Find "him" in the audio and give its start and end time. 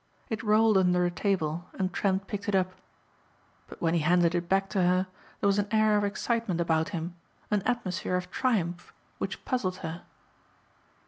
6.89-7.13